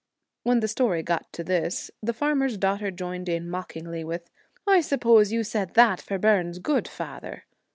When 0.41 0.61
the 0.61 0.67
story 0.67 1.03
got 1.03 1.31
to 1.33 1.43
this, 1.43 1.91
the 2.01 2.11
farmer's 2.11 2.57
daughter 2.57 2.89
joined 2.89 3.29
in 3.29 3.47
mockingly 3.51 4.03
with,' 4.03 4.31
I 4.67 4.81
suppose 4.81 5.31
you 5.31 5.43
said 5.43 5.75
that 5.75 6.01
for 6.01 6.17
Byrne's 6.17 6.57
good, 6.57 6.87
father.' 6.87 7.45